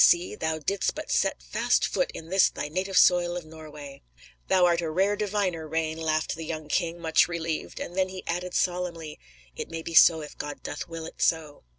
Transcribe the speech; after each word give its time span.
See; 0.03 0.33
thou 0.33 0.57
didst 0.57 0.95
but 0.95 1.11
set 1.11 1.43
fast 1.43 1.85
foot 1.85 2.09
in 2.15 2.29
this 2.29 2.49
thy 2.49 2.69
native 2.69 2.97
soil 2.97 3.37
of 3.37 3.45
Norway." 3.45 4.01
"Thou 4.47 4.65
art 4.65 4.81
a 4.81 4.89
rare 4.89 5.15
diviner, 5.15 5.67
Rane," 5.67 5.99
laughed 5.99 6.33
the 6.33 6.43
young 6.43 6.67
king, 6.69 6.99
much 6.99 7.27
relieved, 7.27 7.79
and 7.79 7.95
then 7.95 8.09
he 8.09 8.23
added 8.25 8.55
solemnly: 8.55 9.19
"It 9.55 9.69
may 9.69 9.83
be 9.83 9.93
so 9.93 10.21
if 10.23 10.35
God 10.39 10.63
doth 10.63 10.87
will 10.87 11.05
it 11.05 11.21
so." 11.21 11.65